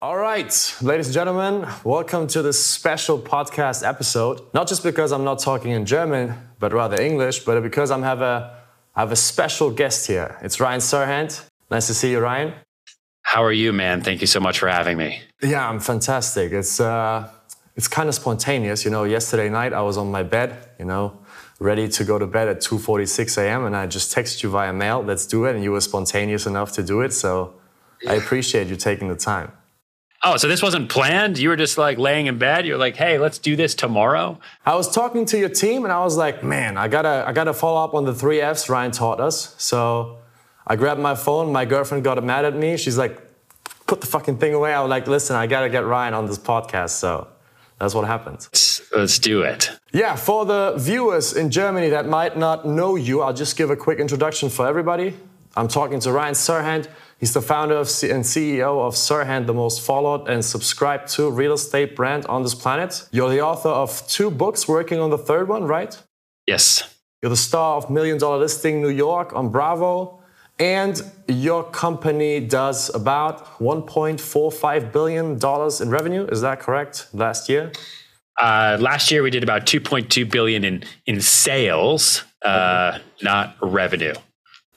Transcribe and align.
All 0.00 0.16
right, 0.16 0.76
ladies 0.80 1.08
and 1.08 1.14
gentlemen, 1.14 1.68
welcome 1.82 2.28
to 2.28 2.40
this 2.40 2.64
special 2.64 3.18
podcast 3.18 3.84
episode. 3.84 4.40
Not 4.54 4.68
just 4.68 4.84
because 4.84 5.10
I'm 5.10 5.24
not 5.24 5.40
talking 5.40 5.72
in 5.72 5.86
German, 5.86 6.34
but 6.60 6.72
rather 6.72 7.00
English, 7.02 7.40
but 7.40 7.60
because 7.64 7.90
I'm 7.90 8.04
have 8.04 8.22
a 8.22 8.62
I 8.94 9.00
have 9.00 9.10
a 9.10 9.16
special 9.16 9.72
guest 9.72 10.06
here. 10.06 10.38
It's 10.40 10.60
Ryan 10.60 10.78
Serhant. 10.78 11.44
Nice 11.68 11.88
to 11.88 11.94
see 11.94 12.12
you, 12.12 12.20
Ryan. 12.20 12.54
How 13.22 13.42
are 13.42 13.50
you, 13.52 13.72
man? 13.72 14.02
Thank 14.02 14.20
you 14.20 14.28
so 14.28 14.38
much 14.38 14.60
for 14.60 14.68
having 14.68 14.98
me. 14.98 15.20
Yeah, 15.42 15.68
I'm 15.68 15.80
fantastic. 15.80 16.52
It's 16.52 16.78
uh, 16.78 17.28
it's 17.74 17.88
kind 17.88 18.08
of 18.08 18.14
spontaneous. 18.14 18.84
You 18.84 18.92
know, 18.92 19.02
yesterday 19.02 19.48
night 19.48 19.72
I 19.72 19.82
was 19.82 19.96
on 19.96 20.12
my 20.12 20.22
bed. 20.22 20.56
You 20.78 20.84
know, 20.84 21.18
ready 21.58 21.88
to 21.88 22.04
go 22.04 22.20
to 22.20 22.26
bed 22.28 22.46
at 22.46 22.60
2:46 22.60 23.36
a.m. 23.38 23.64
and 23.64 23.74
I 23.76 23.88
just 23.88 24.14
texted 24.14 24.44
you 24.44 24.50
via 24.50 24.72
mail. 24.72 25.02
Let's 25.02 25.26
do 25.26 25.44
it, 25.46 25.56
and 25.56 25.64
you 25.64 25.72
were 25.72 25.80
spontaneous 25.80 26.46
enough 26.46 26.70
to 26.74 26.84
do 26.84 27.00
it. 27.00 27.12
So 27.12 27.54
I 28.06 28.14
appreciate 28.14 28.68
you 28.68 28.76
taking 28.76 29.08
the 29.08 29.16
time. 29.16 29.50
Oh, 30.24 30.36
so 30.36 30.48
this 30.48 30.62
wasn't 30.62 30.88
planned? 30.88 31.38
You 31.38 31.48
were 31.48 31.56
just 31.56 31.78
like 31.78 31.96
laying 31.96 32.26
in 32.26 32.38
bed. 32.38 32.66
You're 32.66 32.78
like, 32.78 32.96
"Hey, 32.96 33.18
let's 33.18 33.38
do 33.38 33.54
this 33.54 33.74
tomorrow." 33.74 34.38
I 34.66 34.74
was 34.74 34.92
talking 34.92 35.24
to 35.26 35.38
your 35.38 35.48
team, 35.48 35.84
and 35.84 35.92
I 35.92 36.02
was 36.02 36.16
like, 36.16 36.42
"Man, 36.42 36.76
I 36.76 36.88
gotta, 36.88 37.24
I 37.26 37.32
gotta 37.32 37.54
follow 37.54 37.84
up 37.84 37.94
on 37.94 38.04
the 38.04 38.14
three 38.14 38.40
Fs 38.40 38.68
Ryan 38.68 38.90
taught 38.90 39.20
us." 39.20 39.54
So 39.58 40.18
I 40.66 40.74
grabbed 40.74 41.00
my 41.00 41.14
phone. 41.14 41.52
My 41.52 41.64
girlfriend 41.64 42.02
got 42.02 42.22
mad 42.24 42.44
at 42.44 42.56
me. 42.56 42.76
She's 42.76 42.98
like, 42.98 43.16
"Put 43.86 44.00
the 44.00 44.08
fucking 44.08 44.38
thing 44.38 44.54
away." 44.54 44.74
I 44.74 44.80
was 44.80 44.90
like, 44.90 45.06
"Listen, 45.06 45.36
I 45.36 45.46
gotta 45.46 45.68
get 45.68 45.86
Ryan 45.86 46.14
on 46.14 46.26
this 46.26 46.38
podcast." 46.38 46.90
So 46.90 47.28
that's 47.78 47.94
what 47.94 48.04
happened. 48.06 48.48
Let's, 48.92 49.18
do 49.20 49.42
it. 49.42 49.70
Yeah, 49.92 50.16
for 50.16 50.44
the 50.44 50.74
viewers 50.76 51.34
in 51.34 51.50
Germany 51.50 51.90
that 51.90 52.08
might 52.08 52.36
not 52.36 52.66
know 52.66 52.96
you, 52.96 53.20
I'll 53.20 53.32
just 53.34 53.56
give 53.56 53.70
a 53.70 53.76
quick 53.76 54.00
introduction 54.00 54.48
for 54.48 54.66
everybody. 54.66 55.14
I'm 55.56 55.68
talking 55.68 56.00
to 56.00 56.12
Ryan 56.12 56.34
Serhant. 56.34 56.88
He's 57.18 57.34
the 57.34 57.42
founder 57.42 57.74
of 57.74 57.88
C- 57.88 58.10
and 58.10 58.24
CEO 58.24 58.86
of 58.86 58.94
Serhant, 58.94 59.46
the 59.46 59.54
most 59.54 59.80
followed 59.80 60.28
and 60.28 60.44
subscribed 60.44 61.08
to 61.14 61.30
real 61.30 61.52
estate 61.52 61.96
brand 61.96 62.24
on 62.26 62.42
this 62.44 62.54
planet. 62.54 63.08
You're 63.10 63.30
the 63.30 63.40
author 63.40 63.70
of 63.70 64.06
two 64.08 64.30
books, 64.30 64.68
working 64.68 65.00
on 65.00 65.10
the 65.10 65.18
third 65.18 65.48
one, 65.48 65.64
right? 65.64 66.00
Yes. 66.46 66.94
You're 67.20 67.30
the 67.30 67.36
star 67.36 67.76
of 67.76 67.90
Million 67.90 68.18
Dollar 68.18 68.38
Listing 68.38 68.80
New 68.80 68.90
York 68.90 69.34
on 69.34 69.50
Bravo. 69.50 70.20
And 70.60 71.00
your 71.28 71.62
company 71.62 72.40
does 72.40 72.92
about 72.94 73.58
$1.45 73.58 74.92
billion 74.92 75.38
in 75.82 75.90
revenue. 75.90 76.26
Is 76.26 76.40
that 76.40 76.60
correct? 76.60 77.08
Last 77.12 77.48
year? 77.48 77.72
Uh, 78.40 78.76
last 78.80 79.10
year 79.10 79.22
we 79.22 79.30
did 79.30 79.42
about 79.42 79.66
2.2 79.66 80.30
billion 80.30 80.64
in 80.64 80.84
in 81.06 81.20
sales, 81.20 82.22
uh, 82.42 82.98
not 83.20 83.56
revenue. 83.60 84.14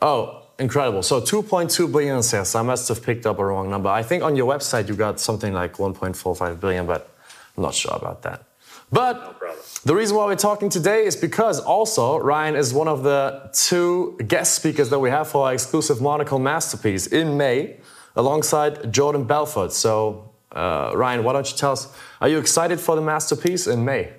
Oh, 0.02 0.41
Incredible. 0.62 1.02
So 1.02 1.20
2.2 1.20 1.92
billion 1.92 2.18
in 2.18 2.24
sales. 2.24 2.54
I 2.54 2.62
must 2.62 2.88
have 2.90 3.02
picked 3.02 3.26
up 3.26 3.40
a 3.40 3.46
wrong 3.46 3.70
number. 3.70 3.90
I 3.90 4.04
think 4.04 4.22
on 4.24 4.36
your 4.36 4.48
website 4.54 4.88
you 4.88 4.96
got 4.96 5.20
something 5.20 5.54
like 5.54 5.74
1.45 5.78 6.60
billion, 6.60 6.86
but 6.86 7.10
I'm 7.58 7.64
not 7.64 7.74
sure 7.74 7.96
about 7.96 8.22
that. 8.22 8.44
But 8.92 9.16
no 9.42 9.52
the 9.84 9.96
reason 9.96 10.16
why 10.16 10.26
we're 10.26 10.36
talking 10.36 10.70
today 10.70 11.06
is 11.06 11.16
because 11.16 11.60
also 11.60 12.20
Ryan 12.20 12.56
is 12.56 12.72
one 12.74 12.88
of 12.88 13.02
the 13.02 13.50
two 13.52 14.16
guest 14.28 14.54
speakers 14.54 14.92
that 14.92 15.00
we 15.00 15.10
have 15.10 15.28
for 15.28 15.48
our 15.48 15.54
exclusive 15.54 16.00
Monaco 16.00 16.38
Masterpiece 16.38 17.08
in 17.08 17.38
May, 17.38 17.78
alongside 18.16 18.94
Jordan 18.94 19.24
Belfort. 19.24 19.72
So, 19.72 20.30
uh, 20.52 20.92
Ryan, 20.94 21.24
why 21.24 21.34
don't 21.34 21.50
you 21.50 21.58
tell 21.58 21.72
us? 21.72 21.88
Are 22.20 22.30
you 22.30 22.38
excited 22.38 22.80
for 22.80 22.96
the 22.96 23.02
Masterpiece 23.02 23.66
in 23.66 23.84
May? 23.84 24.14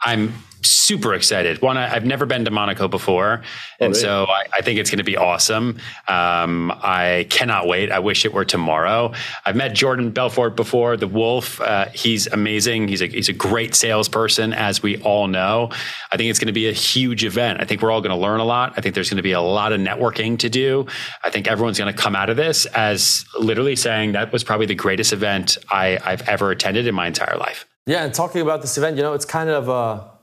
I'm 0.00 0.34
super 0.64 1.14
excited. 1.14 1.62
One, 1.62 1.76
I, 1.76 1.88
have 1.88 2.04
never 2.04 2.26
been 2.26 2.44
to 2.44 2.50
Monaco 2.50 2.88
before, 2.88 3.34
and 3.34 3.42
oh, 3.80 3.86
really? 3.88 3.94
so 3.94 4.24
I, 4.24 4.44
I, 4.58 4.60
think 4.62 4.78
it's 4.78 4.90
going 4.90 4.98
to 4.98 5.04
be 5.04 5.16
awesome. 5.16 5.78
Um, 6.08 6.72
I 6.82 7.26
cannot 7.30 7.66
wait. 7.66 7.90
I 7.92 7.98
wish 7.98 8.24
it 8.24 8.32
were 8.32 8.44
tomorrow. 8.44 9.12
I've 9.46 9.56
met 9.56 9.74
Jordan 9.74 10.10
Belfort 10.10 10.56
before, 10.56 10.96
the 10.96 11.06
Wolf. 11.06 11.60
Uh, 11.60 11.86
he's 11.94 12.26
amazing. 12.26 12.88
He's 12.88 13.02
a 13.02 13.06
he's 13.06 13.28
a 13.28 13.32
great 13.32 13.74
salesperson, 13.74 14.52
as 14.52 14.82
we 14.82 15.00
all 15.02 15.26
know. 15.26 15.70
I 16.12 16.16
think 16.16 16.30
it's 16.30 16.38
going 16.38 16.46
to 16.46 16.52
be 16.52 16.68
a 16.68 16.72
huge 16.72 17.24
event. 17.24 17.60
I 17.60 17.64
think 17.64 17.82
we're 17.82 17.90
all 17.90 18.00
going 18.00 18.14
to 18.14 18.20
learn 18.20 18.40
a 18.40 18.44
lot. 18.44 18.74
I 18.76 18.80
think 18.80 18.94
there's 18.94 19.10
going 19.10 19.16
to 19.16 19.22
be 19.22 19.32
a 19.32 19.40
lot 19.40 19.72
of 19.72 19.80
networking 19.80 20.38
to 20.40 20.48
do. 20.48 20.86
I 21.22 21.30
think 21.30 21.46
everyone's 21.46 21.78
going 21.78 21.94
to 21.94 22.00
come 22.00 22.16
out 22.16 22.30
of 22.30 22.36
this 22.36 22.66
as 22.66 23.24
literally 23.38 23.76
saying 23.76 24.12
that 24.12 24.32
was 24.32 24.44
probably 24.44 24.66
the 24.66 24.74
greatest 24.74 25.12
event 25.12 25.58
I, 25.70 25.98
I've 26.04 26.22
ever 26.28 26.50
attended 26.50 26.86
in 26.86 26.94
my 26.94 27.06
entire 27.06 27.36
life. 27.36 27.66
Yeah, 27.86 28.04
and 28.04 28.14
talking 28.14 28.40
about 28.40 28.62
this 28.62 28.78
event, 28.78 28.96
you 28.96 29.02
know, 29.02 29.12
it's 29.12 29.26
kind 29.26 29.50
of 29.50 29.68
a 29.68 30.13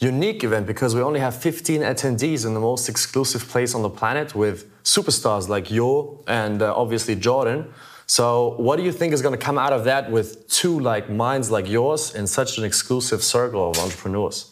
unique 0.00 0.42
event 0.42 0.66
because 0.66 0.94
we 0.94 1.02
only 1.02 1.20
have 1.20 1.36
15 1.36 1.82
attendees 1.82 2.46
in 2.46 2.54
the 2.54 2.60
most 2.60 2.88
exclusive 2.88 3.46
place 3.48 3.74
on 3.74 3.82
the 3.82 3.90
planet 3.90 4.34
with 4.34 4.66
superstars 4.82 5.48
like 5.48 5.70
you 5.70 6.22
and 6.26 6.62
uh, 6.62 6.74
obviously 6.74 7.14
Jordan. 7.14 7.72
So, 8.06 8.56
what 8.56 8.76
do 8.76 8.82
you 8.82 8.90
think 8.90 9.12
is 9.12 9.22
going 9.22 9.38
to 9.38 9.44
come 9.44 9.56
out 9.56 9.72
of 9.72 9.84
that 9.84 10.10
with 10.10 10.48
two 10.48 10.80
like 10.80 11.08
minds 11.08 11.50
like 11.50 11.68
yours 11.68 12.14
in 12.14 12.26
such 12.26 12.58
an 12.58 12.64
exclusive 12.64 13.22
circle 13.22 13.70
of 13.70 13.78
entrepreneurs? 13.78 14.50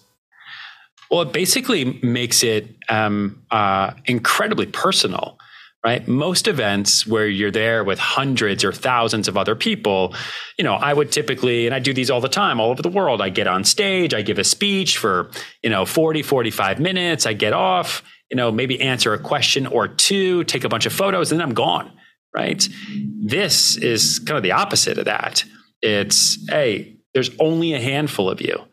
Well, 1.10 1.22
it 1.22 1.32
basically 1.32 1.98
makes 2.02 2.42
it 2.42 2.76
um, 2.88 3.42
uh, 3.50 3.94
incredibly 4.04 4.66
personal 4.66 5.37
right? 5.84 6.06
Most 6.08 6.48
events 6.48 7.06
where 7.06 7.28
you're 7.28 7.50
there 7.50 7.84
with 7.84 7.98
hundreds 7.98 8.64
or 8.64 8.72
thousands 8.72 9.28
of 9.28 9.36
other 9.36 9.54
people, 9.54 10.14
you 10.58 10.64
know, 10.64 10.74
I 10.74 10.92
would 10.92 11.12
typically, 11.12 11.66
and 11.66 11.74
I 11.74 11.78
do 11.78 11.92
these 11.94 12.10
all 12.10 12.20
the 12.20 12.28
time 12.28 12.60
all 12.60 12.70
over 12.70 12.82
the 12.82 12.88
world. 12.88 13.22
I 13.22 13.28
get 13.28 13.46
on 13.46 13.64
stage, 13.64 14.12
I 14.12 14.22
give 14.22 14.38
a 14.38 14.44
speech 14.44 14.98
for, 14.98 15.30
you 15.62 15.70
know, 15.70 15.84
40, 15.84 16.22
45 16.22 16.80
minutes, 16.80 17.26
I 17.26 17.32
get 17.32 17.52
off, 17.52 18.02
you 18.30 18.36
know, 18.36 18.50
maybe 18.50 18.80
answer 18.80 19.14
a 19.14 19.18
question 19.18 19.66
or 19.66 19.86
two, 19.88 20.44
take 20.44 20.64
a 20.64 20.68
bunch 20.68 20.84
of 20.86 20.92
photos, 20.92 21.30
and 21.30 21.40
then 21.40 21.48
I'm 21.48 21.54
gone, 21.54 21.92
right? 22.34 22.68
This 23.20 23.76
is 23.76 24.18
kind 24.18 24.36
of 24.36 24.42
the 24.42 24.52
opposite 24.52 24.98
of 24.98 25.04
that. 25.04 25.44
It's, 25.80 26.38
hey, 26.50 26.96
there's 27.14 27.30
only 27.38 27.74
a 27.74 27.80
handful 27.80 28.28
of 28.28 28.40
you 28.40 28.64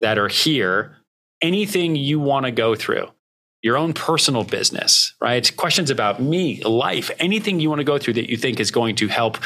that 0.00 0.18
are 0.18 0.28
here. 0.28 0.98
Anything 1.40 1.96
you 1.96 2.20
want 2.20 2.46
to 2.46 2.52
go 2.52 2.74
through, 2.74 3.08
your 3.62 3.76
own 3.76 3.92
personal 3.92 4.42
business, 4.42 5.14
right? 5.20 5.56
Questions 5.56 5.88
about 5.88 6.20
me, 6.20 6.62
life, 6.64 7.10
anything 7.18 7.60
you 7.60 7.68
want 7.68 7.78
to 7.78 7.84
go 7.84 7.96
through 7.96 8.14
that 8.14 8.28
you 8.28 8.36
think 8.36 8.58
is 8.58 8.70
going 8.70 8.96
to 8.96 9.08
help 9.08 9.38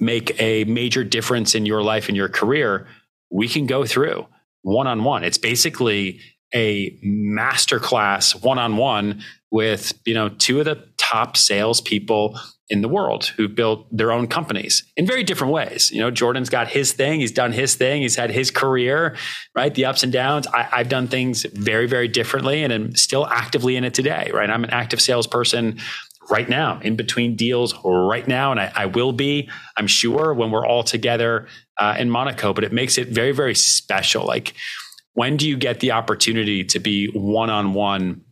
make 0.00 0.40
a 0.40 0.64
major 0.64 1.04
difference 1.04 1.54
in 1.54 1.64
your 1.64 1.82
life 1.82 2.08
and 2.08 2.16
your 2.16 2.28
career, 2.28 2.88
we 3.30 3.48
can 3.48 3.66
go 3.66 3.86
through 3.86 4.26
one 4.62 4.88
on 4.88 5.04
one. 5.04 5.22
It's 5.22 5.38
basically 5.38 6.20
a 6.52 6.90
masterclass 7.04 8.42
one 8.42 8.58
on 8.58 8.76
one 8.76 9.22
with, 9.52 9.92
you 10.04 10.14
know, 10.14 10.28
two 10.28 10.58
of 10.58 10.64
the 10.64 10.84
top 10.96 11.36
salespeople 11.36 12.38
in 12.70 12.82
the 12.82 12.88
world 12.88 13.26
who 13.36 13.48
built 13.48 13.84
their 13.90 14.12
own 14.12 14.28
companies 14.28 14.84
in 14.96 15.04
very 15.04 15.24
different 15.24 15.52
ways. 15.52 15.90
You 15.90 16.00
know, 16.00 16.10
Jordan's 16.10 16.48
got 16.48 16.68
his 16.68 16.92
thing, 16.92 17.20
he's 17.20 17.32
done 17.32 17.52
his 17.52 17.74
thing, 17.74 18.02
he's 18.02 18.14
had 18.14 18.30
his 18.30 18.52
career, 18.52 19.16
right? 19.56 19.74
The 19.74 19.84
ups 19.86 20.04
and 20.04 20.12
downs. 20.12 20.46
I, 20.46 20.62
have 20.62 20.88
done 20.88 21.08
things 21.08 21.44
very, 21.52 21.86
very 21.86 22.06
differently 22.06 22.62
and 22.62 22.72
I'm 22.72 22.94
still 22.94 23.26
actively 23.26 23.76
in 23.76 23.82
it 23.82 23.92
today, 23.92 24.30
right? 24.32 24.48
I'm 24.48 24.62
an 24.62 24.70
active 24.70 25.00
salesperson 25.00 25.78
right 26.30 26.48
now, 26.48 26.78
in 26.80 26.94
between 26.94 27.34
deals 27.34 27.74
right 27.84 28.26
now. 28.28 28.52
And 28.52 28.60
I, 28.60 28.72
I 28.74 28.86
will 28.86 29.12
be, 29.12 29.50
I'm 29.76 29.88
sure, 29.88 30.32
when 30.32 30.52
we're 30.52 30.66
all 30.66 30.84
together 30.84 31.48
uh, 31.76 31.96
in 31.98 32.08
Monaco, 32.08 32.52
but 32.52 32.62
it 32.62 32.72
makes 32.72 32.98
it 32.98 33.08
very, 33.08 33.32
very 33.32 33.56
special. 33.56 34.24
Like, 34.24 34.54
when 35.14 35.36
do 35.36 35.48
you 35.48 35.56
get 35.56 35.80
the 35.80 35.90
opportunity 35.90 36.62
to 36.64 36.78
be 36.78 37.08
one 37.08 37.50
on 37.50 37.74
one 37.74 38.22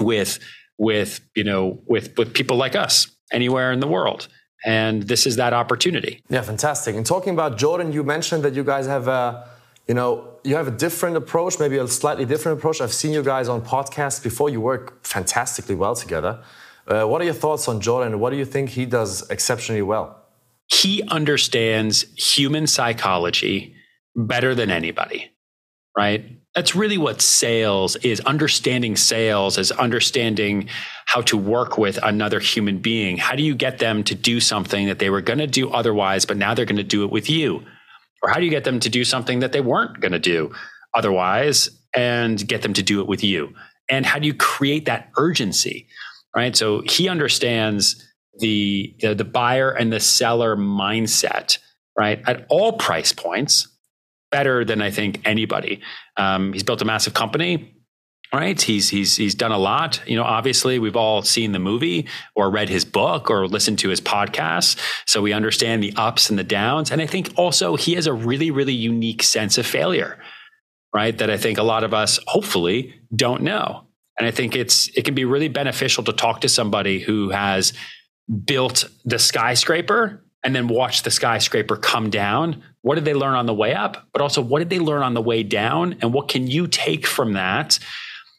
with 0.00 0.38
with 0.78 1.20
you 1.34 1.44
know 1.44 1.82
with 1.86 2.16
with 2.18 2.34
people 2.34 2.56
like 2.56 2.76
us 2.76 3.15
anywhere 3.32 3.72
in 3.72 3.80
the 3.80 3.86
world. 3.86 4.28
And 4.64 5.02
this 5.04 5.26
is 5.26 5.36
that 5.36 5.52
opportunity. 5.52 6.22
Yeah, 6.28 6.42
fantastic. 6.42 6.96
And 6.96 7.04
talking 7.04 7.32
about 7.32 7.58
Jordan, 7.58 7.92
you 7.92 8.02
mentioned 8.02 8.42
that 8.44 8.54
you 8.54 8.64
guys 8.64 8.86
have 8.86 9.06
a, 9.06 9.48
you 9.86 9.94
know, 9.94 10.28
you 10.42 10.56
have 10.56 10.68
a 10.68 10.72
different 10.72 11.16
approach, 11.16 11.58
maybe 11.58 11.76
a 11.76 11.86
slightly 11.86 12.24
different 12.24 12.58
approach. 12.58 12.80
I've 12.80 12.92
seen 12.92 13.12
you 13.12 13.22
guys 13.22 13.48
on 13.48 13.62
podcasts 13.62 14.22
before. 14.22 14.48
You 14.50 14.60
work 14.60 15.04
fantastically 15.04 15.74
well 15.74 15.94
together. 15.94 16.42
Uh, 16.86 17.04
what 17.04 17.20
are 17.20 17.24
your 17.24 17.34
thoughts 17.34 17.68
on 17.68 17.80
Jordan? 17.80 18.18
What 18.20 18.30
do 18.30 18.36
you 18.36 18.44
think 18.44 18.70
he 18.70 18.86
does 18.86 19.28
exceptionally 19.30 19.82
well? 19.82 20.24
He 20.68 21.02
understands 21.08 22.04
human 22.16 22.66
psychology 22.66 23.74
better 24.14 24.54
than 24.54 24.70
anybody, 24.70 25.30
right? 25.96 26.24
That's 26.56 26.74
really 26.74 26.98
what 26.98 27.20
sales 27.20 27.94
is 27.96 28.18
understanding 28.20 28.96
sales 28.96 29.58
is 29.58 29.70
understanding 29.70 30.68
how 31.04 31.20
to 31.20 31.36
work 31.36 31.78
with 31.78 31.98
another 32.02 32.40
human 32.40 32.78
being. 32.78 33.18
How 33.18 33.36
do 33.36 33.44
you 33.44 33.54
get 33.54 33.78
them 33.78 34.02
to 34.04 34.14
do 34.16 34.40
something 34.40 34.86
that 34.86 34.98
they 34.98 35.10
were 35.10 35.20
going 35.20 35.38
to 35.38 35.46
do 35.46 35.70
otherwise 35.70 36.24
but 36.24 36.36
now 36.36 36.54
they're 36.54 36.64
going 36.64 36.76
to 36.76 36.82
do 36.82 37.04
it 37.04 37.10
with 37.10 37.30
you? 37.30 37.62
Or 38.22 38.30
how 38.30 38.40
do 38.40 38.44
you 38.44 38.50
get 38.50 38.64
them 38.64 38.80
to 38.80 38.88
do 38.88 39.04
something 39.04 39.40
that 39.40 39.52
they 39.52 39.60
weren't 39.60 40.00
going 40.00 40.12
to 40.12 40.18
do 40.18 40.52
otherwise 40.94 41.68
and 41.94 42.48
get 42.48 42.62
them 42.62 42.72
to 42.72 42.82
do 42.82 43.00
it 43.00 43.06
with 43.06 43.22
you? 43.22 43.54
And 43.88 44.04
how 44.04 44.18
do 44.18 44.26
you 44.26 44.34
create 44.34 44.86
that 44.86 45.10
urgency 45.16 45.86
right? 46.36 46.54
So 46.54 46.82
he 46.82 47.08
understands 47.08 48.04
the 48.38 48.94
the, 49.00 49.14
the 49.14 49.24
buyer 49.24 49.70
and 49.70 49.92
the 49.92 49.98
seller 49.98 50.54
mindset 50.54 51.58
right 51.98 52.22
at 52.26 52.46
all 52.50 52.74
price 52.74 53.12
points 53.12 53.66
better 54.36 54.66
than 54.66 54.82
I 54.82 54.90
think 54.90 55.12
anybody. 55.24 55.80
Um, 56.18 56.52
he's 56.52 56.62
built 56.68 56.82
a 56.82 56.84
massive 56.84 57.14
company. 57.14 57.52
right? 58.34 58.60
He's 58.60 58.90
he's 58.90 59.16
he's 59.16 59.34
done 59.34 59.52
a 59.52 59.58
lot. 59.58 60.02
You 60.06 60.16
know, 60.18 60.24
obviously 60.24 60.78
we've 60.78 60.96
all 61.04 61.22
seen 61.22 61.52
the 61.52 61.58
movie 61.70 62.06
or 62.34 62.50
read 62.50 62.68
his 62.68 62.84
book 62.84 63.30
or 63.30 63.46
listened 63.46 63.78
to 63.78 63.88
his 63.88 64.00
podcast, 64.00 64.78
so 65.06 65.22
we 65.22 65.32
understand 65.32 65.82
the 65.82 65.94
ups 65.96 66.28
and 66.30 66.38
the 66.38 66.44
downs. 66.44 66.90
And 66.90 67.00
I 67.00 67.06
think 67.06 67.32
also 67.36 67.76
he 67.76 67.94
has 67.94 68.06
a 68.06 68.12
really 68.12 68.50
really 68.50 68.74
unique 68.74 69.22
sense 69.22 69.56
of 69.58 69.66
failure, 69.66 70.18
right? 70.94 71.16
That 71.18 71.30
I 71.30 71.38
think 71.38 71.56
a 71.58 71.62
lot 71.74 71.84
of 71.84 71.92
us 71.94 72.20
hopefully 72.26 72.94
don't 73.14 73.42
know. 73.42 73.86
And 74.18 74.26
I 74.28 74.32
think 74.32 74.54
it's 74.54 74.88
it 74.98 75.04
can 75.06 75.14
be 75.14 75.24
really 75.24 75.48
beneficial 75.48 76.04
to 76.04 76.12
talk 76.12 76.40
to 76.40 76.48
somebody 76.48 76.96
who 77.06 77.30
has 77.30 77.72
built 78.44 78.78
the 79.04 79.18
skyscraper 79.18 80.22
and 80.42 80.54
then 80.54 80.68
watch 80.68 81.02
the 81.02 81.10
skyscraper 81.10 81.76
come 81.76 82.10
down. 82.10 82.62
What 82.86 82.94
did 82.94 83.04
they 83.04 83.14
learn 83.14 83.34
on 83.34 83.46
the 83.46 83.52
way 83.52 83.74
up? 83.74 84.06
But 84.12 84.22
also, 84.22 84.40
what 84.40 84.60
did 84.60 84.70
they 84.70 84.78
learn 84.78 85.02
on 85.02 85.14
the 85.14 85.20
way 85.20 85.42
down? 85.42 85.96
And 86.02 86.14
what 86.14 86.28
can 86.28 86.46
you 86.46 86.68
take 86.68 87.04
from 87.04 87.32
that 87.32 87.80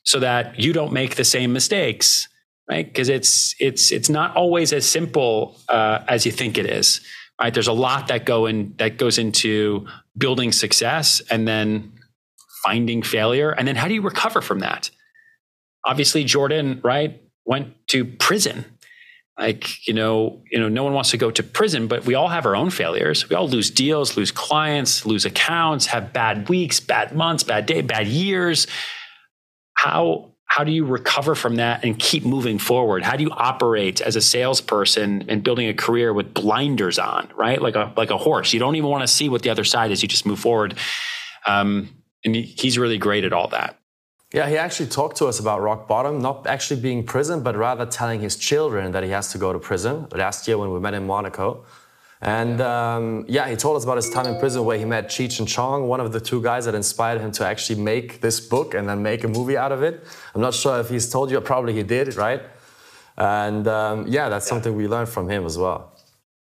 so 0.04 0.22
that 0.22 0.58
you 0.58 0.72
don't 0.72 0.94
make 0.94 1.18
the 1.18 1.26
same 1.26 1.52
mistakes, 1.52 2.30
right? 2.70 2.88
Because 2.88 3.10
it's 3.10 3.56
it's 3.60 3.92
it's 3.92 4.08
not 4.08 4.38
always 4.38 4.72
as 4.72 4.86
simple 4.86 5.60
uh, 5.68 6.00
as 6.08 6.26
you 6.26 6.32
think 6.32 6.58
it 6.58 6.66
is, 6.66 7.02
right? 7.42 7.54
There's 7.54 7.68
a 7.68 7.74
lot 7.74 8.08
that 8.08 8.26
go 8.26 8.46
in 8.46 8.74
that 8.78 8.96
goes 8.96 9.18
into 9.18 9.86
building 10.18 10.54
success 10.54 11.22
and 11.30 11.46
then 11.46 11.92
finding 12.64 13.02
failure, 13.04 13.52
and 13.52 13.68
then 13.68 13.76
how 13.76 13.90
do 13.90 13.96
you 13.96 14.02
recover 14.02 14.40
from 14.40 14.60
that? 14.60 14.90
Obviously, 15.84 16.24
Jordan, 16.24 16.80
right, 16.86 17.22
went 17.44 17.76
to 17.90 18.06
prison. 18.06 18.64
Like 19.38 19.88
you 19.88 19.94
know, 19.94 20.42
you 20.52 20.60
know, 20.60 20.68
no 20.68 20.84
one 20.84 20.94
wants 20.94 21.12
to 21.12 21.18
go 21.18 21.30
to 21.30 21.44
prison, 21.44 21.88
but 21.88 22.06
we 22.06 22.16
all 22.16 22.28
have 22.28 22.46
our 22.46 22.56
own 22.56 22.72
failures. 22.72 23.30
We 23.30 23.36
all 23.36 23.48
lose 23.48 23.70
deals, 23.70 24.18
lose 24.18 24.32
clients, 24.32 25.06
lose 25.06 25.26
accounts, 25.26 25.88
have 25.88 26.12
bad 26.12 26.50
weeks, 26.50 26.80
bad 26.80 27.16
months, 27.16 27.44
bad 27.44 27.66
day, 27.66 27.82
bad 27.82 28.08
years 28.08 28.68
how 29.78 30.32
how 30.50 30.64
do 30.64 30.72
you 30.72 30.86
recover 30.86 31.36
from 31.36 31.58
that 31.58 31.84
and 31.84 32.00
keep 32.00 32.26
moving 32.26 32.58
forward? 32.58 33.04
How 33.04 33.16
do 33.16 33.24
you 33.24 33.32
operate 33.32 34.02
as 34.02 34.16
a 34.16 34.22
salesperson 34.22 35.26
and 35.30 35.44
building 35.44 35.68
a 35.68 35.74
career 35.74 36.14
with 36.14 36.34
blinders 36.34 36.98
on, 36.98 37.30
right? 37.36 37.62
Like 37.62 37.76
a 37.76 37.94
like 37.96 38.10
a 38.10 38.18
horse. 38.18 38.54
You 38.54 38.60
don't 38.60 38.76
even 38.76 38.90
want 38.90 39.04
to 39.04 39.08
see 39.08 39.30
what 39.30 39.44
the 39.44 39.50
other 39.50 39.64
side 39.64 39.92
is. 39.92 40.02
You 40.02 40.08
just 40.08 40.26
move 40.26 40.40
forward. 40.40 40.76
Um, 41.46 41.90
and 42.26 42.36
he's 42.36 42.78
really 42.78 42.98
great 42.98 43.24
at 43.24 43.34
all 43.34 43.50
that. 43.50 43.77
Yeah, 44.34 44.50
he 44.50 44.58
actually 44.58 44.90
talked 44.90 45.18
to 45.18 45.28
us 45.28 45.40
about 45.40 45.62
rock 45.62 45.88
bottom, 45.88 46.20
not 46.20 46.48
actually 46.48 46.82
being 46.82 47.06
prison, 47.06 47.44
but 47.44 47.56
rather 47.56 47.86
telling 47.86 48.20
his 48.20 48.36
children 48.36 48.92
that 48.92 49.04
he 49.04 49.10
has 49.12 49.32
to 49.32 49.38
go 49.38 49.54
to 49.54 49.60
prison. 49.60 50.08
Last 50.12 50.48
year 50.48 50.58
when 50.58 50.72
we 50.74 50.80
met 50.82 50.94
in 50.94 51.08
Monaco, 51.08 51.64
and 52.22 52.60
um, 52.62 53.26
yeah, 53.28 53.48
he 53.48 53.56
told 53.56 53.78
us 53.78 53.84
about 53.84 53.98
his 53.98 54.10
time 54.10 54.26
in 54.26 54.40
prison 54.40 54.66
where 54.66 54.78
he 54.78 54.86
met 54.86 55.08
Cheech 55.08 55.40
and 55.40 55.48
Chong, 55.48 55.88
one 55.88 56.00
of 56.00 56.12
the 56.12 56.20
two 56.20 56.42
guys 56.42 56.66
that 56.66 56.74
inspired 56.74 57.22
him 57.22 57.32
to 57.34 57.46
actually 57.46 57.80
make 57.80 58.22
this 58.22 58.40
book 58.40 58.74
and 58.74 58.90
then 58.90 59.04
make 59.04 59.24
a 59.24 59.28
movie 59.28 59.56
out 59.56 59.72
of 59.72 59.84
it. 59.84 60.04
I'm 60.34 60.42
not 60.42 60.56
sure 60.56 60.80
if 60.80 60.90
he's 60.90 61.10
told 61.10 61.30
you, 61.30 61.40
probably 61.40 61.74
he 61.74 61.84
did, 61.84 62.16
right? 62.16 62.42
And 63.18 63.68
um, 63.68 64.08
yeah, 64.08 64.30
that's 64.30 64.46
yeah. 64.46 64.50
something 64.50 64.76
we 64.76 64.88
learned 64.88 65.10
from 65.10 65.30
him 65.30 65.46
as 65.46 65.58
well. 65.58 65.94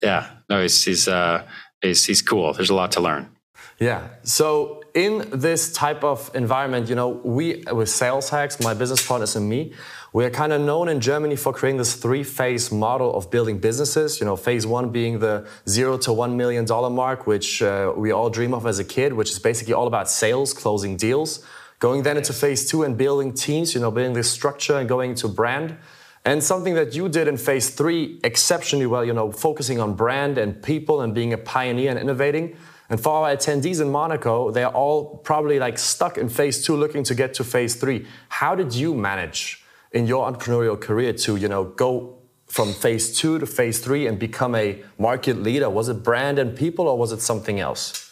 Yeah, 0.02 0.30
no, 0.48 0.60
he's 0.60 0.82
he's, 0.84 1.08
uh, 1.08 1.46
he's 1.80 2.04
he's 2.04 2.20
cool. 2.20 2.52
There's 2.52 2.70
a 2.70 2.74
lot 2.74 2.92
to 2.92 3.00
learn. 3.00 3.30
Yeah. 3.78 4.08
So 4.22 4.79
in 4.94 5.28
this 5.32 5.72
type 5.72 6.02
of 6.04 6.30
environment, 6.34 6.88
you 6.88 6.94
know, 6.94 7.08
we 7.08 7.64
with 7.72 7.88
Sales 7.88 8.30
Hacks, 8.30 8.60
my 8.60 8.74
business 8.74 9.06
partners 9.06 9.36
and 9.36 9.48
me, 9.48 9.72
we 10.12 10.24
are 10.24 10.30
kind 10.30 10.52
of 10.52 10.60
known 10.60 10.88
in 10.88 11.00
Germany 11.00 11.36
for 11.36 11.52
creating 11.52 11.78
this 11.78 11.94
three-phase 11.94 12.72
model 12.72 13.14
of 13.14 13.30
building 13.30 13.58
businesses. 13.58 14.18
You 14.18 14.26
know, 14.26 14.36
phase 14.36 14.66
one 14.66 14.90
being 14.90 15.20
the 15.20 15.46
zero 15.68 15.96
to 15.98 16.12
one 16.12 16.36
million 16.36 16.64
dollar 16.64 16.90
mark, 16.90 17.26
which 17.26 17.62
uh, 17.62 17.92
we 17.96 18.10
all 18.10 18.30
dream 18.30 18.52
of 18.52 18.66
as 18.66 18.78
a 18.78 18.84
kid, 18.84 19.12
which 19.12 19.30
is 19.30 19.38
basically 19.38 19.72
all 19.74 19.86
about 19.86 20.10
sales, 20.10 20.52
closing 20.52 20.96
deals. 20.96 21.44
Going 21.78 22.02
then 22.02 22.16
into 22.16 22.32
phase 22.32 22.68
two 22.68 22.82
and 22.82 22.98
building 22.98 23.32
teams. 23.32 23.74
You 23.74 23.80
know, 23.80 23.90
building 23.90 24.14
this 24.14 24.30
structure 24.30 24.76
and 24.78 24.88
going 24.88 25.10
into 25.10 25.28
brand. 25.28 25.76
And 26.24 26.42
something 26.44 26.74
that 26.74 26.94
you 26.94 27.08
did 27.08 27.28
in 27.28 27.36
phase 27.38 27.70
three 27.70 28.20
exceptionally 28.24 28.86
well. 28.86 29.04
You 29.04 29.12
know, 29.12 29.30
focusing 29.30 29.80
on 29.80 29.94
brand 29.94 30.38
and 30.38 30.60
people 30.62 31.00
and 31.00 31.14
being 31.14 31.32
a 31.32 31.38
pioneer 31.38 31.90
and 31.90 31.98
innovating. 31.98 32.56
And 32.90 33.00
for 33.00 33.12
our 33.12 33.36
attendees 33.36 33.80
in 33.80 33.90
Monaco, 33.90 34.50
they're 34.50 34.68
all 34.68 35.18
probably 35.18 35.60
like 35.60 35.78
stuck 35.78 36.18
in 36.18 36.28
phase 36.28 36.64
two, 36.64 36.76
looking 36.76 37.04
to 37.04 37.14
get 37.14 37.34
to 37.34 37.44
phase 37.44 37.76
three. 37.76 38.04
How 38.28 38.56
did 38.56 38.74
you 38.74 38.94
manage 38.94 39.64
in 39.92 40.08
your 40.08 40.30
entrepreneurial 40.30 40.78
career 40.78 41.12
to 41.12 41.36
you 41.36 41.48
know 41.48 41.64
go 41.64 42.18
from 42.48 42.72
phase 42.72 43.16
two 43.16 43.38
to 43.38 43.46
phase 43.46 43.78
three 43.78 44.08
and 44.08 44.18
become 44.18 44.56
a 44.56 44.82
market 44.98 45.40
leader? 45.40 45.70
Was 45.70 45.88
it 45.88 46.02
brand 46.02 46.40
and 46.40 46.56
people, 46.56 46.88
or 46.88 46.98
was 46.98 47.12
it 47.12 47.20
something 47.20 47.60
else? 47.60 48.08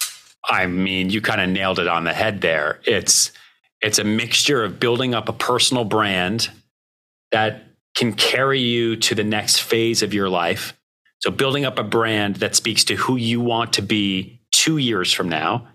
I 0.49 0.67
mean, 0.67 1.11
you 1.11 1.21
kind 1.21 1.41
of 1.41 1.51
nailed 1.51 1.81
it 1.81 1.89
on 1.89 2.05
the 2.05 2.15
head 2.15 2.41
there. 2.41 2.79
It's 2.85 3.33
it's 3.81 3.99
a 3.99 4.05
mixture 4.05 4.63
of 4.63 4.79
building 4.79 5.13
up 5.13 5.29
a 5.29 5.33
personal 5.33 5.85
brand 5.85 6.51
that 7.33 7.65
can 7.97 8.13
carry 8.13 8.61
you 8.61 8.95
to 8.95 9.15
the 9.17 9.25
next 9.25 9.59
phase 9.59 10.03
of 10.03 10.15
your 10.15 10.29
life. 10.29 10.75
So 11.19 11.33
building 11.33 11.65
up 11.65 11.81
a 11.81 11.83
brand 11.83 12.37
that 12.37 12.55
speaks 12.55 12.85
to 12.85 12.95
who 12.95 13.17
you 13.17 13.41
want 13.41 13.73
to 13.75 13.83
be 13.83 14.38
two 14.69 14.79
years 14.79 15.12
from 15.12 15.29
now, 15.29 15.69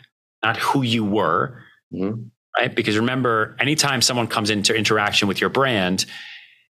not 0.44 0.58
who 0.58 0.82
you 0.82 1.04
were. 1.04 1.64
Mm-hmm 1.94 2.30
right? 2.58 2.74
Because 2.74 2.98
remember, 2.98 3.56
anytime 3.60 4.02
someone 4.02 4.28
comes 4.28 4.50
into 4.50 4.76
interaction 4.76 5.28
with 5.28 5.42
your 5.42 5.50
brand, 5.50 6.06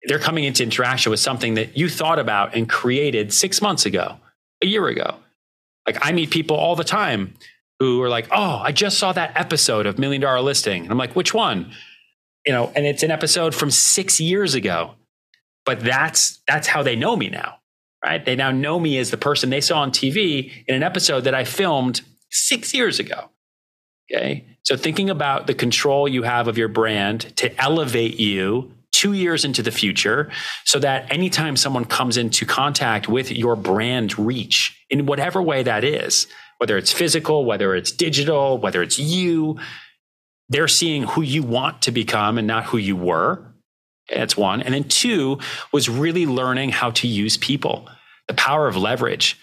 they're 0.05 0.19
coming 0.19 0.44
into 0.44 0.62
interaction 0.62 1.11
with 1.11 1.20
something 1.20 1.55
that 1.55 1.76
you 1.76 1.88
thought 1.88 2.19
about 2.19 2.55
and 2.55 2.69
created 2.69 3.32
six 3.32 3.61
months 3.61 3.87
ago, 3.87 4.17
a 4.62 4.67
year 4.67 4.87
ago. 4.88 5.17
Like 5.87 5.99
I 6.03 6.12
meet 6.12 6.31
people 6.31 6.56
all 6.56 6.76
the 6.76 6.85
time 6.85 7.35
who 7.79 8.03
are 8.03 8.09
like, 8.09 8.29
"Oh, 8.31 8.61
I 8.62 8.73
just 8.73 8.99
saw 8.99 9.12
that 9.12 9.37
episode 9.37 9.87
of 9.87 9.99
Million 9.99 10.21
Dollar 10.21 10.41
Listing," 10.41 10.82
and 10.82 10.91
I'm 10.91 10.99
like, 10.99 11.17
"Which 11.17 11.32
one?" 11.32 11.73
You 12.47 12.53
know, 12.53 12.73
and 12.75 12.87
it's 12.87 13.03
an 13.03 13.11
episode 13.11 13.55
from 13.55 13.71
six 13.71 14.21
years 14.21 14.55
ago, 14.55 14.94
but 15.64 15.81
that's 15.81 16.41
that's 16.47 16.69
how 16.69 16.82
they 16.82 16.97
know 16.97 17.17
me 17.17 17.29
now, 17.31 17.56
right? 18.05 18.25
They 18.25 18.37
now 18.37 18.50
know 18.50 18.79
me 18.79 18.99
as 18.99 19.11
the 19.11 19.17
person 19.17 19.50
they 19.50 19.61
saw 19.61 19.81
on 19.81 19.91
TV 19.91 20.53
in 20.67 20.75
an 20.75 20.82
episode 20.82 21.25
that 21.25 21.35
I 21.35 21.44
filmed 21.44 22.03
six 22.31 22.75
years 22.75 22.99
ago. 22.99 23.31
Okay. 24.11 24.45
So 24.63 24.77
thinking 24.77 25.11
about 25.11 25.47
the 25.47 25.55
control 25.55 26.09
you 26.09 26.23
have 26.23 26.49
of 26.49 26.57
your 26.57 26.69
brand 26.69 27.37
to 27.37 27.55
elevate 27.61 28.19
you 28.19 28.73
two 28.93 29.13
years 29.13 29.45
into 29.45 29.63
the 29.63 29.71
future 29.71 30.31
so 30.65 30.79
that 30.79 31.11
anytime 31.13 31.57
someone 31.57 31.85
comes 31.85 32.17
into 32.17 32.45
contact 32.45 33.09
with 33.09 33.31
your 33.31 33.55
brand 33.55 34.19
reach 34.19 34.77
in 34.91 35.07
whatever 35.07 35.41
way 35.43 35.63
that 35.63 35.85
is, 35.85 36.27
whether 36.57 36.77
it's 36.77 36.91
physical, 36.91 37.45
whether 37.45 37.75
it's 37.75 37.93
digital, 37.93 38.59
whether 38.59 38.83
it's 38.83 38.99
you, 38.99 39.59
they're 40.49 40.69
seeing 40.69 41.05
who 41.05 41.23
you 41.23 41.43
want 41.43 41.83
to 41.83 41.93
become 41.93 42.39
and 42.39 42.47
not 42.47 42.65
who 42.65 42.79
you 42.79 42.97
were. 42.97 43.45
That's 44.09 44.37
one. 44.37 44.63
And 44.63 44.75
then 44.75 44.85
two 44.85 45.39
was 45.71 45.89
really 45.89 46.27
learning 46.27 46.71
how 46.71 46.91
to 46.93 47.07
use 47.07 47.37
people, 47.37 47.89
the 48.27 48.35
power 48.35 48.67
of 48.67 48.77
leverage. 48.77 49.39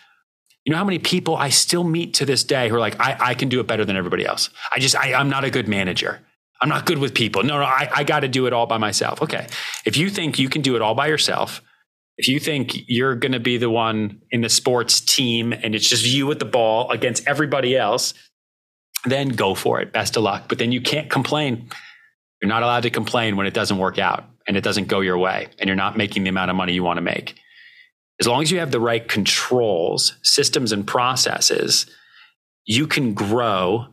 You 0.66 0.72
know 0.72 0.78
how 0.78 0.84
many 0.84 1.00
people 1.00 1.36
I 1.36 1.50
still 1.50 1.84
meet 1.84 2.16
to 2.16 2.26
this 2.26 2.44
day 2.44 2.70
who 2.70 2.76
are 2.76 2.80
like, 2.80 3.00
I, 3.00 3.18
I 3.20 3.34
can 3.36 3.50
do 3.50 3.60
it 3.60 3.68
better 3.68 3.86
than 3.86 3.96
everybody 3.96 4.26
else. 4.26 4.50
I 4.74 4.80
just, 4.80 4.96
I, 4.96 5.14
I'm 5.14 5.30
not 5.30 5.44
a 5.44 5.52
good 5.52 5.68
manager. 5.68 6.20
I'm 6.60 6.70
not 6.70 6.86
good 6.86 6.98
with 6.98 7.14
people. 7.14 7.44
No, 7.44 7.60
no, 7.60 7.66
I, 7.66 7.90
I 7.94 8.04
got 8.04 8.22
to 8.22 8.28
do 8.28 8.48
it 8.48 8.54
all 8.54 8.66
by 8.66 8.80
myself. 8.80 9.22
Okay. 9.22 9.48
If 9.86 9.96
you 9.96 10.10
think 10.10 10.40
you 10.40 10.50
can 10.50 10.64
do 10.64 10.76
it 10.76 10.82
all 10.82 10.96
by 10.96 11.08
yourself, 11.08 11.62
if 12.18 12.28
you 12.28 12.40
think 12.40 12.88
you're 12.88 13.16
going 13.16 13.34
to 13.34 13.40
be 13.40 13.58
the 13.58 13.70
one 13.70 14.22
in 14.32 14.42
the 14.42 14.50
sports 14.50 15.02
team 15.02 15.54
and 15.54 15.76
it's 15.76 15.88
just 15.88 16.06
you 16.06 16.26
with 16.26 16.40
the 16.40 16.46
ball 16.46 16.90
against 16.90 17.28
everybody 17.28 17.78
else, 17.78 18.14
then 19.04 19.30
go 19.30 19.54
for 19.54 19.82
it. 19.82 19.94
Best 19.94 20.18
of 20.18 20.24
luck. 20.24 20.46
But 20.48 20.58
then 20.58 20.72
you 20.72 20.82
can't 20.82 21.12
complain. 21.12 21.70
You're 22.42 22.50
not 22.50 22.64
allowed 22.64 22.84
to 22.84 22.90
complain 22.90 23.36
when 23.36 23.46
it 23.46 23.54
doesn't 23.54 23.78
work 23.78 24.00
out 24.00 24.24
and 24.48 24.58
it 24.58 24.64
doesn't 24.64 24.88
go 24.88 25.02
your 25.02 25.18
way 25.18 25.50
and 25.60 25.68
you're 25.68 25.76
not 25.76 25.98
making 25.98 26.24
the 26.24 26.30
amount 26.30 26.50
of 26.50 26.58
money 26.58 26.74
you 26.74 26.84
want 26.84 26.98
to 26.98 27.02
make 27.02 27.36
as 28.20 28.28
long 28.28 28.42
as 28.42 28.52
you 28.52 28.60
have 28.60 28.72
the 28.72 28.80
right 28.80 29.08
controls, 29.08 30.18
systems, 30.24 30.72
and 30.72 30.88
processes, 30.88 31.86
you 32.66 32.88
can 32.88 33.14
grow 33.14 33.88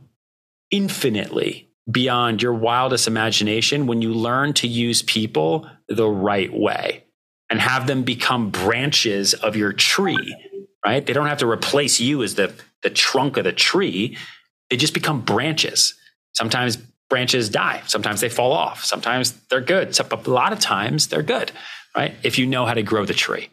infinitely 0.70 1.68
beyond 1.90 2.40
your 2.40 2.54
wildest 2.54 3.08
imagination 3.08 3.86
when 3.86 4.00
you 4.00 4.12
learn 4.12 4.52
to 4.54 4.68
use 4.68 5.02
people 5.02 5.68
the 5.88 6.08
right 6.08 6.52
way 6.52 7.04
and 7.50 7.60
have 7.60 7.86
them 7.86 8.02
become 8.02 8.50
branches 8.50 9.34
of 9.34 9.56
your 9.56 9.72
tree, 9.72 10.34
right? 10.86 11.04
They 11.04 11.12
don't 11.12 11.26
have 11.26 11.38
to 11.38 11.50
replace 11.50 12.00
you 12.00 12.22
as 12.22 12.36
the, 12.36 12.54
the 12.82 12.90
trunk 12.90 13.36
of 13.36 13.44
the 13.44 13.52
tree. 13.52 14.16
They 14.70 14.76
just 14.76 14.94
become 14.94 15.20
branches. 15.20 15.94
Sometimes 16.32 16.78
branches 17.10 17.50
die. 17.50 17.82
Sometimes 17.86 18.20
they 18.20 18.30
fall 18.30 18.52
off. 18.52 18.84
Sometimes 18.84 19.32
they're 19.50 19.60
good. 19.60 19.98
A 20.00 20.30
lot 20.30 20.52
of 20.52 20.60
times 20.60 21.08
they're 21.08 21.22
good, 21.22 21.52
right? 21.94 22.14
If 22.22 22.38
you 22.38 22.46
know 22.46 22.64
how 22.64 22.74
to 22.74 22.82
grow 22.82 23.04
the 23.04 23.12
tree. 23.12 23.50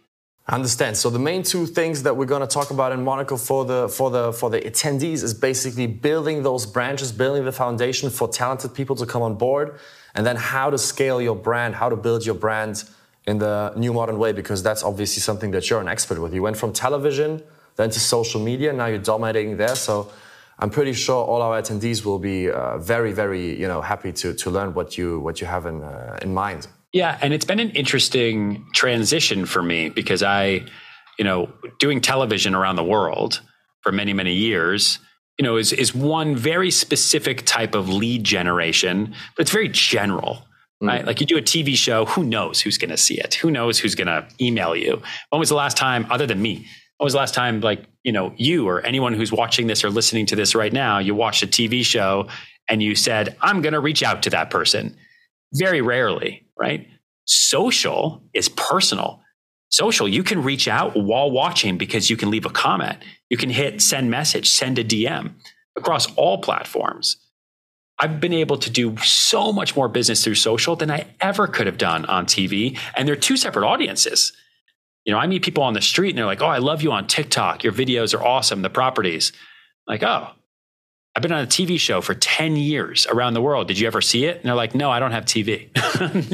I 0.50 0.56
understand. 0.56 0.98
So 0.98 1.12
the 1.12 1.20
main 1.20 1.44
two 1.44 1.68
things 1.68 2.02
that 2.02 2.18
we're 2.18 2.26
going 2.26 2.42
to 2.42 2.48
talk 2.48 2.72
about 2.72 2.92
in 2.92 3.04
Monaco 3.04 3.38
for 3.38 3.66
the 3.66 3.88
for 3.88 4.10
the 4.10 4.34
for 4.34 4.50
the 4.50 4.60
attendees 4.60 5.22
is 5.22 5.32
basically 5.32 5.86
building 5.86 6.42
those 6.42 6.66
branches, 6.66 7.12
building 7.12 7.46
the 7.46 7.52
foundation 7.52 8.10
for 8.10 8.28
talented 8.28 8.74
people 8.74 8.96
to 8.96 9.06
come 9.06 9.22
on 9.22 9.36
board, 9.36 9.78
and 10.16 10.26
then 10.26 10.36
how 10.36 10.72
to 10.72 10.78
scale 10.80 11.22
your 11.22 11.36
brand, 11.36 11.76
how 11.76 11.88
to 11.88 11.96
build 11.96 12.26
your 12.26 12.34
brand 12.34 12.84
in 13.28 13.38
the 13.38 13.72
new 13.76 13.94
modern 13.94 14.18
way, 14.18 14.32
because 14.32 14.64
that's 14.64 14.82
obviously 14.82 15.22
something 15.22 15.52
that 15.52 15.70
you're 15.70 15.82
an 15.82 15.88
expert 15.88 16.20
with. 16.20 16.34
You 16.34 16.42
went 16.42 16.58
from 16.58 16.74
television 16.74 17.44
then 17.76 17.92
to 17.92 18.00
social 18.00 18.42
media, 18.42 18.74
now 18.74 18.88
you're 18.88 18.98
dominating 18.98 19.56
there. 19.56 19.76
So 19.76 20.12
I'm 20.58 20.72
pretty 20.72 20.94
sure 20.94 21.24
all 21.24 21.44
our 21.44 21.62
attendees 21.62 22.04
will 22.04 22.20
be 22.20 22.50
uh, 22.50 22.80
very, 22.80 23.14
very, 23.14 23.56
you 23.62 23.68
know, 23.68 23.82
happy 23.82 24.12
to 24.14 24.34
to 24.34 24.50
learn 24.50 24.74
what 24.74 24.98
you 24.98 25.20
what 25.20 25.42
you 25.42 25.46
have 25.46 25.68
in 25.68 25.84
uh, 25.84 26.18
in 26.24 26.34
mind. 26.34 26.68
Yeah, 26.94 27.18
and 27.22 27.34
it's 27.34 27.46
been 27.46 27.60
an 27.60 27.72
interesting 27.72 28.66
transition 28.74 29.46
for 29.46 29.62
me 29.62 29.90
because 29.90 30.24
I, 30.24 30.66
you 31.18 31.26
know, 31.26 31.52
doing 31.80 32.02
television 32.02 32.56
around 32.56 32.78
the 32.78 32.84
world 32.84 33.42
for 33.82 33.92
many 33.92 34.14
many 34.14 34.34
years, 34.34 35.00
you 35.38 35.44
know, 35.44 35.58
is 35.58 35.72
is 35.72 35.94
one 35.94 36.36
very 36.36 36.72
specific 36.72 37.46
type 37.46 37.76
of 37.76 37.90
lead 37.90 38.24
generation, 38.24 39.14
but 39.36 39.44
it's 39.44 39.52
very 39.52 39.70
general. 39.70 40.46
Mm. 40.82 40.88
Right? 40.88 41.06
Like 41.06 41.20
you 41.20 41.28
do 41.28 41.38
a 41.38 41.42
TV 41.42 41.76
show, 41.76 42.06
who 42.06 42.24
knows 42.24 42.62
who's 42.62 42.78
going 42.78 42.90
to 42.90 42.98
see 42.98 43.20
it? 43.20 43.36
Who 43.36 43.52
knows 43.52 43.78
who's 43.78 43.96
going 43.96 44.08
to 44.08 44.28
email 44.42 44.76
you? 44.76 45.02
When 45.30 45.40
was 45.40 45.50
the 45.50 45.56
last 45.56 45.78
time, 45.78 46.08
other 46.10 46.26
than 46.26 46.42
me, 46.42 46.66
when 47.00 47.06
was 47.06 47.14
the 47.14 47.20
last 47.20 47.34
time 47.34 47.62
like 47.62 47.86
you 48.04 48.12
know 48.12 48.34
you 48.36 48.68
or 48.68 48.82
anyone 48.82 49.14
who's 49.14 49.32
watching 49.32 49.68
this 49.68 49.84
or 49.84 49.90
listening 49.90 50.26
to 50.28 50.36
this 50.36 50.54
right 50.54 50.74
now 50.74 51.00
you 51.00 51.16
watched 51.16 51.42
a 51.42 51.48
tv 51.48 51.84
show 51.84 52.28
and 52.70 52.84
you 52.84 52.94
said 52.94 53.36
i'm 53.42 53.62
going 53.62 53.74
to 53.74 53.80
reach 53.80 54.04
out 54.04 54.22
to 54.24 54.30
that 54.30 54.50
person 54.50 54.96
very 55.54 55.82
rarely 55.82 56.46
right 56.60 56.88
social 57.26 58.24
is 58.34 58.50
personal 58.50 59.22
social 59.70 60.08
you 60.08 60.24
can 60.24 60.44
reach 60.44 60.68
out 60.68 60.96
while 60.96 61.30
watching 61.32 61.78
because 61.78 62.10
you 62.10 62.18
can 62.18 62.30
leave 62.30 62.46
a 62.46 62.50
comment 62.50 62.98
you 63.30 63.38
can 63.38 63.50
hit 63.50 63.82
send 63.82 64.10
message 64.10 64.50
send 64.50 64.78
a 64.80 64.84
dm 64.84 65.34
across 65.76 66.12
all 66.16 66.40
platforms 66.40 67.18
I've 68.00 68.22
been 68.22 68.34
able 68.34 68.58
to 68.58 68.70
do 68.70 68.96
so 68.98 69.52
much 69.52 69.76
more 69.76 69.90
business 69.90 70.24
through 70.24 70.36
social 70.36 70.76
than 70.78 70.90
I 70.90 71.08
ever 71.20 71.48
could 71.48 71.68
have 71.68 71.78
done 71.78 72.06
on 72.06 72.26
TV. 72.26 72.80
And 72.96 73.06
they're 73.08 73.18
two 73.18 73.36
separate 73.36 73.68
audiences. 73.68 74.32
You 75.04 75.14
know, 75.14 75.20
I 75.20 75.28
meet 75.28 75.44
people 75.44 75.64
on 75.64 75.74
the 75.74 75.82
street 75.82 76.10
and 76.10 76.18
they're 76.18 76.26
like, 76.26 76.42
"Oh, 76.42 76.48
I 76.48 76.60
love 76.60 76.82
you 76.82 76.92
on 76.92 77.08
TikTok. 77.08 77.64
Your 77.64 77.74
videos 77.74 78.18
are 78.18 78.24
awesome. 78.24 78.62
The 78.62 78.70
properties." 78.70 79.34
like, 79.88 80.04
"Oh, 80.04 80.30
I've 81.20 81.24
been 81.24 81.34
on 81.34 81.44
a 81.44 81.48
TV 81.48 81.78
show 81.78 82.00
for 82.00 82.14
10 82.14 82.56
years 82.56 83.06
around 83.08 83.34
the 83.34 83.42
world. 83.42 83.68
Did 83.68 83.78
you 83.78 83.88
ever 83.88 84.00
see 84.00 84.24
it?" 84.24 84.38
And 84.38 84.46
they're 84.46 84.56
like, 84.56 84.74
"No, 84.74 84.90
I 84.90 85.00
don't 85.00 85.12
have 85.12 85.26
TV." 85.26 85.68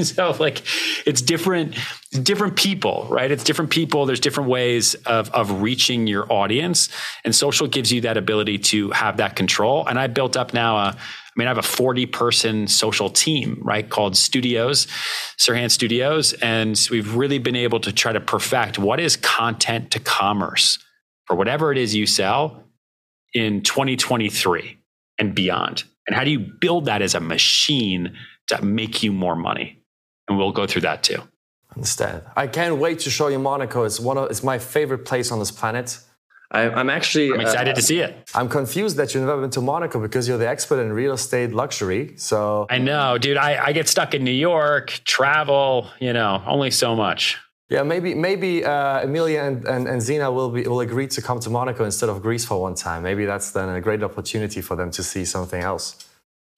so 0.06 0.36
like 0.39 0.62
it's 1.08 1.24
different 1.24 1.75
different 2.22 2.56
people, 2.56 3.08
right? 3.10 3.32
It's 3.32 3.44
different 3.44 3.72
people. 3.72 4.06
There's 4.06 4.20
different 4.20 4.48
ways 4.48 4.94
of 5.08 5.32
of 5.32 5.63
reaching 5.63 6.06
your 6.06 6.32
audience 6.32 6.89
and 7.24 7.34
social 7.34 7.65
gives 7.65 7.92
you 7.92 8.01
that 8.01 8.15
ability 8.15 8.60
to 8.60 8.92
have 8.92 9.18
that 9.18 9.36
control. 9.36 9.88
And 9.88 9.98
I 9.98 10.06
built 10.06 10.38
up 10.38 10.54
now 10.54 10.77
a 10.77 10.89
I 10.89 11.34
mean, 11.36 11.48
I 11.48 11.50
have 11.50 11.58
a 11.58 11.63
40 11.63 12.06
person 12.06 12.68
social 12.68 13.10
team, 13.10 13.60
right, 13.63 13.89
called 13.89 14.15
Studios, 14.15 14.86
Serhant 15.39 15.72
Studios. 15.72 16.34
And 16.34 16.80
we've 16.92 17.15
really 17.15 17.39
been 17.39 17.56
able 17.56 17.80
to 17.80 17.92
try 17.92 18.13
to 18.13 18.22
perfect 18.22 18.77
what 18.77 19.00
is 19.00 19.18
content 19.18 19.89
to 19.92 20.00
commerce 20.00 20.77
for 21.25 21.36
whatever 21.36 21.72
it 21.72 21.80
is 21.80 21.96
you 21.96 22.06
sell 22.06 22.64
in 23.36 23.62
2023 23.62 24.80
and 25.20 25.36
beyond. 25.36 25.84
And 26.08 26.15
how 26.15 26.24
do 26.24 26.32
you 26.32 26.39
build 26.39 26.86
that 26.86 27.01
as 27.01 27.13
a 27.13 27.20
machine 27.20 28.15
to 28.48 28.63
make 28.63 29.04
you 29.04 29.12
more 29.12 29.36
money? 29.36 29.80
And 30.27 30.38
we'll 30.38 30.51
go 30.51 30.65
through 30.65 30.82
that 30.82 31.04
too. 31.04 31.22
Understand. 31.75 32.24
I 32.36 32.48
can't 32.48 32.77
wait 32.77 33.00
to 33.00 33.10
show 33.10 33.27
you 33.27 33.38
Monaco. 33.38 33.84
It's 33.84 34.00
one 34.00 34.18
of 34.18 34.32
it's 34.32 34.44
my 34.44 34.58
favorite 34.58 35.06
place 35.06 35.32
on 35.32 35.39
this 35.39 35.51
planet. 35.51 36.00
I, 36.50 36.62
am 36.80 36.89
actually. 36.89 37.34
I'm 37.34 37.42
excited 37.42 37.72
uh, 37.72 37.75
to 37.75 37.82
see 37.82 38.00
it. 38.00 38.32
I'm 38.34 38.48
confused 38.48 38.96
that 38.98 39.13
you've 39.13 39.25
never 39.25 39.42
been 39.42 39.50
to 39.51 39.62
Monaco 39.62 40.00
because 40.00 40.27
you're 40.27 40.38
the 40.38 40.48
expert 40.48 40.80
in 40.80 40.94
real 40.94 41.13
estate 41.13 41.51
luxury. 41.51 42.13
So 42.18 42.65
I 42.70 42.77
know, 42.77 43.18
dude. 43.18 43.36
I, 43.36 43.65
I 43.65 43.72
get 43.74 43.89
stuck 43.89 44.13
in 44.13 44.24
New 44.24 44.32
York, 44.32 45.01
travel. 45.04 45.89
You 46.00 46.13
know, 46.13 46.42
only 46.46 46.72
so 46.72 46.96
much. 46.96 47.38
Yeah, 47.69 47.81
maybe 47.81 48.13
maybe 48.13 48.63
uh, 48.63 49.01
Emilia 49.01 49.41
and, 49.41 49.65
and, 49.65 49.88
and 49.88 50.01
Zena 50.01 50.31
will 50.31 50.51
be 50.51 50.63
will 50.67 50.81
agree 50.81 51.07
to 51.07 51.22
come 51.22 51.39
to 51.39 51.50
Monaco 51.50 51.84
instead 51.84 52.10
of 52.10 52.22
Greece 52.22 52.45
for 52.45 52.62
one 52.62 52.75
time. 52.75 53.01
Maybe 53.01 53.25
that's 53.25 53.51
then 53.51 53.69
a 53.69 53.81
great 53.81 54.03
opportunity 54.03 54.62
for 54.62 54.75
them 54.75 54.91
to 54.91 55.03
see 55.03 55.25
something 55.25 55.62
else. 55.62 56.07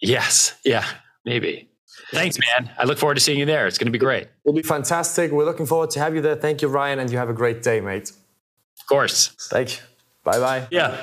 Yes. 0.01 0.55
Yeah. 0.65 0.85
Maybe. 1.23 1.69
Thanks, 2.11 2.37
man. 2.39 2.71
I 2.77 2.83
look 2.85 2.97
forward 2.97 3.15
to 3.15 3.21
seeing 3.21 3.39
you 3.39 3.45
there. 3.45 3.67
It's 3.67 3.77
going 3.77 3.87
to 3.87 3.91
be 3.91 3.97
great. 3.97 4.27
It'll 4.45 4.55
be 4.55 4.61
fantastic. 4.63 5.31
We're 5.31 5.45
looking 5.45 5.65
forward 5.65 5.89
to 5.91 5.99
have 5.99 6.13
you 6.13 6.21
there. 6.21 6.35
Thank 6.35 6.61
you, 6.61 6.67
Ryan, 6.67 6.99
and 6.99 7.09
you 7.09 7.17
have 7.17 7.29
a 7.29 7.33
great 7.33 7.63
day, 7.63 7.81
mate. 7.81 8.09
Of 8.09 8.87
course. 8.87 9.29
Thank 9.49 9.77
you. 9.77 9.83
Bye 10.23 10.39
bye. 10.39 10.67
Yeah. 10.71 11.01